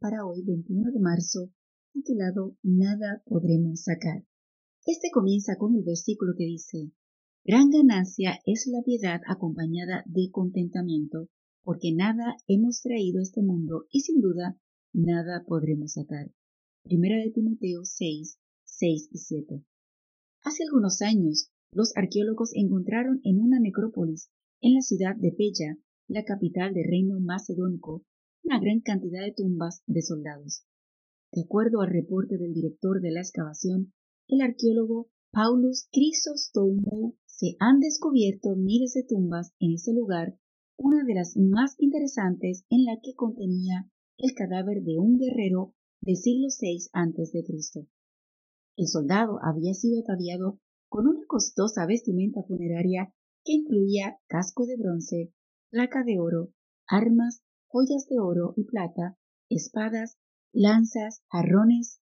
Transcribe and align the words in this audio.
para 0.00 0.24
hoy, 0.24 0.42
21 0.42 0.92
de 0.92 1.00
marzo, 1.00 1.52
titulado 1.92 2.56
Nada 2.62 3.22
podremos 3.26 3.82
sacar. 3.82 4.24
Este 4.86 5.10
comienza 5.12 5.56
con 5.58 5.74
el 5.74 5.84
versículo 5.84 6.32
que 6.36 6.44
dice, 6.44 6.90
Gran 7.44 7.68
ganancia 7.68 8.38
es 8.46 8.66
la 8.66 8.82
piedad 8.82 9.20
acompañada 9.26 10.04
de 10.06 10.30
contentamiento, 10.30 11.28
porque 11.64 11.92
nada 11.94 12.36
hemos 12.46 12.80
traído 12.80 13.18
a 13.18 13.22
este 13.22 13.42
mundo 13.42 13.84
y 13.90 14.00
sin 14.00 14.22
duda 14.22 14.58
nada 14.94 15.44
podremos 15.46 15.92
sacar. 15.92 16.32
Primera 16.84 17.22
de 17.22 17.30
Timoteo 17.30 17.84
6, 17.84 18.38
6 18.64 19.08
y 19.12 19.18
7. 19.18 19.64
Hace 20.44 20.64
algunos 20.64 21.02
años, 21.02 21.50
los 21.72 21.94
arqueólogos 21.94 22.52
encontraron 22.54 23.20
en 23.22 23.42
una 23.42 23.60
necrópolis 23.60 24.30
en 24.62 24.74
la 24.74 24.80
ciudad 24.80 25.14
de 25.16 25.32
Pella, 25.32 25.76
la 26.06 26.24
capital 26.24 26.72
del 26.72 26.84
reino 26.88 27.20
macedónico, 27.20 28.02
una 28.48 28.60
gran 28.60 28.80
cantidad 28.80 29.22
de 29.22 29.32
tumbas 29.32 29.82
de 29.86 30.00
soldados. 30.00 30.64
De 31.32 31.42
acuerdo 31.42 31.82
al 31.82 31.90
reporte 31.90 32.38
del 32.38 32.54
director 32.54 33.02
de 33.02 33.10
la 33.10 33.20
excavación, 33.20 33.92
el 34.26 34.40
arqueólogo 34.40 35.10
Paulus 35.30 35.86
Chrysostomou, 35.92 37.14
se 37.26 37.56
han 37.60 37.80
descubierto 37.80 38.56
miles 38.56 38.94
de 38.94 39.04
tumbas 39.04 39.52
en 39.60 39.74
ese 39.74 39.92
lugar, 39.92 40.38
una 40.78 41.04
de 41.04 41.14
las 41.14 41.36
más 41.36 41.74
interesantes 41.78 42.64
en 42.70 42.86
la 42.86 42.98
que 43.02 43.14
contenía 43.14 43.90
el 44.16 44.32
cadáver 44.34 44.82
de 44.82 44.98
un 44.98 45.18
guerrero 45.18 45.74
del 46.00 46.16
siglo 46.16 46.48
VI 46.58 46.88
a.C. 46.94 47.86
El 48.78 48.86
soldado 48.86 49.40
había 49.42 49.74
sido 49.74 50.00
ataviado 50.00 50.58
con 50.88 51.06
una 51.06 51.20
costosa 51.26 51.84
vestimenta 51.84 52.42
funeraria 52.44 53.12
que 53.44 53.52
incluía 53.52 54.18
casco 54.26 54.64
de 54.64 54.78
bronce, 54.78 55.34
placa 55.70 56.02
de 56.02 56.18
oro, 56.18 56.54
armas, 56.86 57.42
joyas 57.70 58.06
de 58.08 58.18
oro 58.18 58.54
y 58.56 58.64
plata, 58.64 59.18
espadas, 59.50 60.18
lanzas, 60.52 61.22
jarrones. 61.30 62.00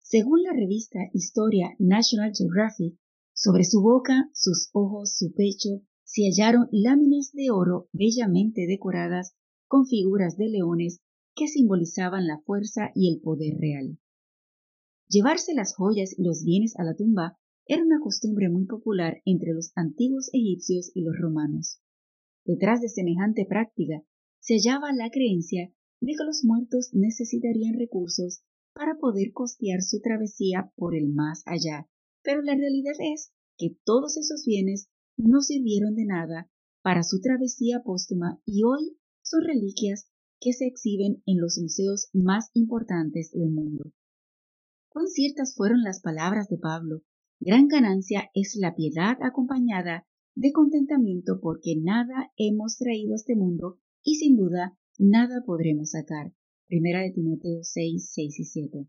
Según 0.00 0.42
la 0.42 0.52
revista 0.52 0.98
Historia 1.12 1.74
National 1.78 2.32
Geographic, 2.34 2.96
sobre 3.32 3.64
su 3.64 3.82
boca, 3.82 4.30
sus 4.32 4.70
ojos, 4.72 5.16
su 5.16 5.32
pecho, 5.32 5.82
se 6.04 6.22
hallaron 6.22 6.68
láminas 6.72 7.32
de 7.32 7.50
oro 7.50 7.88
bellamente 7.92 8.66
decoradas 8.66 9.34
con 9.66 9.86
figuras 9.86 10.36
de 10.36 10.48
leones 10.48 11.00
que 11.34 11.48
simbolizaban 11.48 12.26
la 12.26 12.40
fuerza 12.40 12.90
y 12.94 13.12
el 13.12 13.20
poder 13.20 13.58
real. 13.58 13.98
Llevarse 15.08 15.54
las 15.54 15.74
joyas 15.74 16.16
y 16.16 16.22
los 16.22 16.44
bienes 16.44 16.76
a 16.76 16.84
la 16.84 16.94
tumba 16.94 17.38
era 17.66 17.82
una 17.82 18.00
costumbre 18.00 18.48
muy 18.48 18.66
popular 18.66 19.22
entre 19.24 19.52
los 19.52 19.72
antiguos 19.74 20.28
egipcios 20.32 20.90
y 20.94 21.02
los 21.02 21.16
romanos. 21.18 21.80
Detrás 22.44 22.80
de 22.80 22.88
semejante 22.88 23.46
práctica 23.46 24.02
se 24.40 24.54
hallaba 24.54 24.92
la 24.92 25.10
creencia 25.10 25.72
de 26.00 26.12
que 26.12 26.24
los 26.24 26.44
muertos 26.44 26.90
necesitarían 26.92 27.78
recursos 27.78 28.42
para 28.72 28.96
poder 28.98 29.32
costear 29.32 29.82
su 29.82 30.00
travesía 30.00 30.72
por 30.76 30.96
el 30.96 31.08
más 31.08 31.42
allá, 31.46 31.88
pero 32.22 32.42
la 32.42 32.54
realidad 32.54 32.94
es 32.98 33.32
que 33.56 33.76
todos 33.84 34.16
esos 34.16 34.44
bienes 34.46 34.88
no 35.16 35.40
sirvieron 35.40 35.94
de 35.94 36.06
nada 36.06 36.50
para 36.82 37.02
su 37.02 37.20
travesía 37.20 37.82
póstuma 37.84 38.40
y 38.46 38.62
hoy 38.64 38.96
son 39.22 39.42
reliquias 39.42 40.10
que 40.40 40.54
se 40.54 40.66
exhiben 40.66 41.22
en 41.26 41.38
los 41.38 41.58
museos 41.60 42.08
más 42.14 42.50
importantes 42.54 43.30
del 43.32 43.50
mundo. 43.50 43.92
Cuán 44.88 45.06
ciertas 45.06 45.54
fueron 45.54 45.82
las 45.82 46.00
palabras 46.00 46.48
de 46.48 46.56
Pablo. 46.56 47.02
Gran 47.38 47.68
ganancia 47.68 48.30
es 48.34 48.56
la 48.56 48.74
piedad 48.74 49.18
acompañada 49.22 50.06
de 50.34 50.52
contentamiento 50.52 51.40
porque 51.40 51.76
nada 51.76 52.32
hemos 52.36 52.78
traído 52.78 53.12
a 53.12 53.16
este 53.16 53.36
mundo 53.36 53.78
y 54.02 54.16
sin 54.16 54.36
duda 54.36 54.78
nada 54.98 55.42
podremos 55.44 55.90
sacar. 55.90 56.32
Primera 56.68 57.00
de 57.02 57.10
Timoteo 57.10 57.62
6, 57.62 58.10
6 58.12 58.40
y 58.40 58.44
7. 58.44 58.88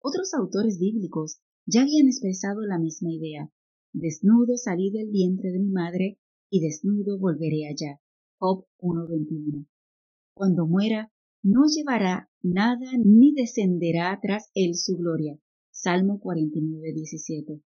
Otros 0.00 0.34
autores 0.34 0.78
bíblicos 0.78 1.40
ya 1.66 1.82
habían 1.82 2.06
expresado 2.06 2.62
la 2.62 2.78
misma 2.78 3.12
idea. 3.12 3.50
Desnudo 3.92 4.56
salí 4.56 4.90
del 4.90 5.10
vientre 5.10 5.52
de 5.52 5.60
mi 5.60 5.70
madre 5.70 6.18
y 6.50 6.60
desnudo 6.60 7.18
volveré 7.18 7.68
allá. 7.68 8.00
Job 8.38 8.66
1.21. 8.80 9.66
Cuando 10.34 10.66
muera, 10.66 11.12
no 11.42 11.62
llevará 11.66 12.30
nada 12.42 12.90
ni 13.04 13.32
descenderá 13.32 14.18
tras 14.20 14.50
él 14.54 14.74
su 14.74 14.96
gloria. 14.96 15.38
Salmo 15.70 16.20
49, 16.20 16.92
17. 16.92 17.62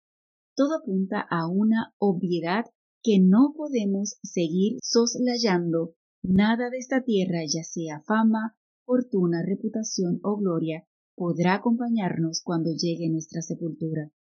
Todo 0.54 0.76
apunta 0.76 1.20
a 1.20 1.48
una 1.48 1.94
obviedad 1.98 2.64
que 3.02 3.18
no 3.20 3.54
podemos 3.56 4.18
seguir 4.22 4.78
soslayando 4.82 5.94
nada 6.28 6.70
de 6.70 6.78
esta 6.78 7.02
tierra, 7.02 7.40
ya 7.46 7.62
sea 7.62 8.02
fama, 8.06 8.56
fortuna, 8.84 9.42
reputación 9.44 10.20
o 10.22 10.36
gloria, 10.36 10.86
podrá 11.14 11.54
acompañarnos 11.54 12.42
cuando 12.42 12.70
llegue 12.72 13.08
nuestra 13.08 13.42
sepultura. 13.42 14.12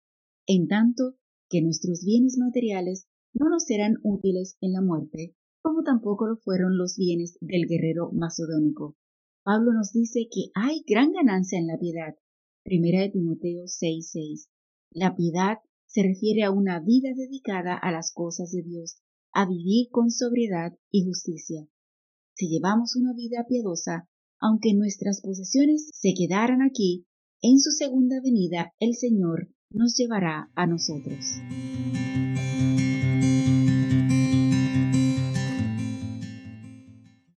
En 0.46 0.68
tanto 0.68 1.16
que 1.48 1.62
nuestros 1.62 2.04
bienes 2.04 2.38
materiales 2.38 3.06
no 3.32 3.48
nos 3.48 3.64
serán 3.64 3.96
útiles 4.02 4.56
en 4.60 4.72
la 4.72 4.80
muerte, 4.80 5.34
como 5.60 5.82
tampoco 5.82 6.26
lo 6.26 6.36
fueron 6.36 6.78
los 6.78 6.96
bienes 6.96 7.36
del 7.40 7.66
guerrero 7.66 8.10
macedónico. 8.12 8.96
Pablo 9.42 9.72
nos 9.72 9.92
dice 9.92 10.28
que 10.30 10.50
hay 10.54 10.84
gran 10.86 11.12
ganancia 11.12 11.58
en 11.58 11.66
la 11.66 11.78
piedad. 11.78 12.14
Primera 12.62 13.00
de 13.00 13.10
Timoteo 13.10 13.64
6:6. 13.66 14.48
La 14.90 15.14
piedad 15.16 15.58
se 15.86 16.02
refiere 16.02 16.44
a 16.44 16.50
una 16.50 16.80
vida 16.80 17.10
dedicada 17.14 17.76
a 17.76 17.90
las 17.92 18.12
cosas 18.12 18.50
de 18.52 18.62
Dios, 18.62 19.02
a 19.32 19.46
vivir 19.46 19.88
con 19.90 20.10
sobriedad 20.10 20.78
y 20.90 21.04
justicia. 21.04 21.68
Si 22.36 22.48
llevamos 22.48 22.96
una 22.96 23.12
vida 23.14 23.46
piadosa, 23.48 24.08
aunque 24.40 24.74
nuestras 24.74 25.20
posesiones 25.20 25.88
se 25.92 26.14
quedaran 26.14 26.62
aquí, 26.62 27.06
en 27.40 27.60
su 27.60 27.70
segunda 27.70 28.20
venida 28.22 28.72
el 28.80 28.94
Señor 28.94 29.48
nos 29.70 29.96
llevará 29.96 30.50
a 30.54 30.66
nosotros. 30.66 31.40